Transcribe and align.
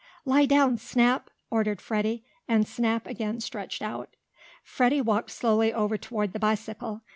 "Lie 0.25 0.47
down, 0.47 0.79
Snap!" 0.79 1.29
ordered 1.51 1.79
Freddie, 1.79 2.23
and 2.47 2.67
Snap 2.67 3.05
again 3.05 3.39
stretched 3.39 3.83
out. 3.83 4.15
Freddie 4.63 4.99
walked 4.99 5.29
slowly 5.29 5.71
over 5.71 5.95
toward 5.95 6.33
the 6.33 6.39
bicycle. 6.39 7.01